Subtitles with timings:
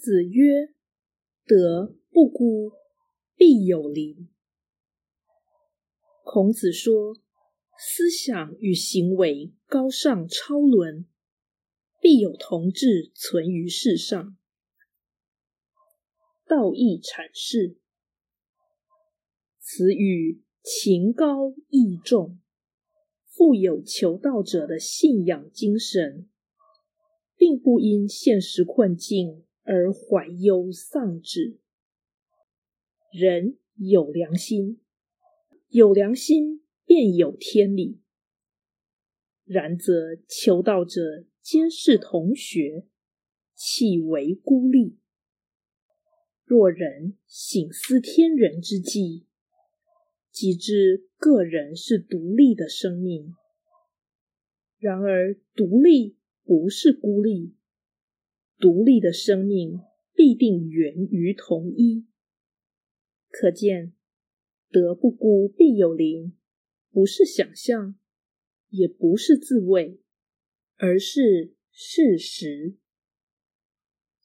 [0.00, 0.72] 子曰
[1.44, 2.72] ：“德不孤，
[3.36, 4.30] 必有邻。”
[6.24, 7.18] 孔子说，
[7.78, 11.06] 思想与行为高尚超伦，
[12.00, 14.38] 必有同志存于世上。
[16.46, 17.76] 道义阐释，
[19.58, 22.40] 此语情高义重，
[23.26, 26.30] 富有求道者的信仰精神，
[27.36, 31.58] 并不因现实困境而怀忧丧志。
[33.12, 34.80] 人有良心，
[35.68, 38.00] 有良心便有天理。
[39.44, 42.86] 然则求道者皆是同学，
[43.54, 44.96] 岂为孤立？
[46.44, 49.24] 若人省思天人之际，
[50.30, 53.34] 即知个人是独立的生命。
[54.78, 57.54] 然而，独立不是孤立，
[58.60, 59.80] 独立的生命
[60.14, 62.06] 必定源于同一。
[63.30, 63.94] 可见，
[64.70, 66.34] 德不孤，必有邻，
[66.90, 67.98] 不是想象，
[68.68, 70.00] 也不是自卫，
[70.76, 72.76] 而是事实。